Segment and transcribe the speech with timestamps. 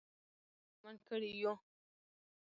[0.69, 1.53] دښمن کړي یو.